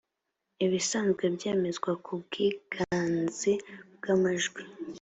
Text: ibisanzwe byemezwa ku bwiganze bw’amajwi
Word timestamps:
ibisanzwe 0.65 1.23
byemezwa 1.35 1.91
ku 2.03 2.11
bwiganze 2.21 3.51
bw’amajwi 3.95 4.61